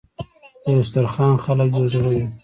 [0.63, 2.25] د یو دسترخان خلک یو زړه وي.